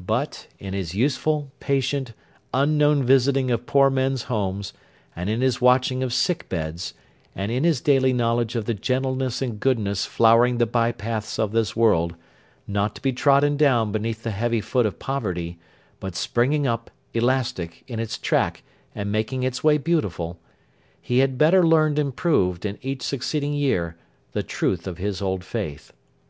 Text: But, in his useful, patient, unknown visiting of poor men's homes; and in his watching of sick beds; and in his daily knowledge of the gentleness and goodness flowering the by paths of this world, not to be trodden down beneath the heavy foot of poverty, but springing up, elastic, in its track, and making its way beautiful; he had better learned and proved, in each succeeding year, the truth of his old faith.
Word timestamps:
But, 0.00 0.46
in 0.58 0.72
his 0.72 0.94
useful, 0.94 1.52
patient, 1.60 2.14
unknown 2.54 3.04
visiting 3.04 3.50
of 3.50 3.66
poor 3.66 3.90
men's 3.90 4.22
homes; 4.22 4.72
and 5.14 5.28
in 5.28 5.42
his 5.42 5.60
watching 5.60 6.02
of 6.02 6.10
sick 6.10 6.48
beds; 6.48 6.94
and 7.36 7.52
in 7.52 7.64
his 7.64 7.82
daily 7.82 8.14
knowledge 8.14 8.56
of 8.56 8.64
the 8.64 8.72
gentleness 8.72 9.42
and 9.42 9.60
goodness 9.60 10.06
flowering 10.06 10.56
the 10.56 10.64
by 10.64 10.90
paths 10.90 11.38
of 11.38 11.52
this 11.52 11.76
world, 11.76 12.14
not 12.66 12.94
to 12.94 13.02
be 13.02 13.12
trodden 13.12 13.58
down 13.58 13.92
beneath 13.92 14.22
the 14.22 14.30
heavy 14.30 14.62
foot 14.62 14.86
of 14.86 14.98
poverty, 14.98 15.58
but 16.00 16.16
springing 16.16 16.66
up, 16.66 16.90
elastic, 17.12 17.84
in 17.86 18.00
its 18.00 18.16
track, 18.16 18.62
and 18.94 19.12
making 19.12 19.42
its 19.42 19.62
way 19.62 19.76
beautiful; 19.76 20.38
he 20.98 21.18
had 21.18 21.36
better 21.36 21.62
learned 21.62 21.98
and 21.98 22.16
proved, 22.16 22.64
in 22.64 22.78
each 22.80 23.02
succeeding 23.02 23.52
year, 23.52 23.96
the 24.32 24.42
truth 24.42 24.86
of 24.86 24.96
his 24.96 25.20
old 25.20 25.44
faith. 25.44 25.92